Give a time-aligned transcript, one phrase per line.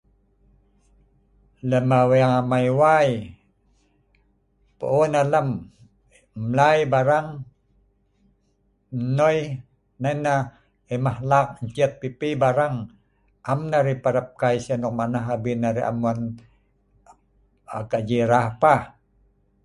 [1.69, 3.09] Lem aweng amai
[4.77, 5.47] pu'un alem
[6.49, 7.27] mlei pi barang
[9.03, 9.37] nnoi
[10.01, 10.41] nai nah
[10.93, 12.75] emah lak ncet pi barang
[13.51, 16.19] am nah arai parab kai si anok mah nah abin arai am wan
[17.91, 18.47] gaji nok rah.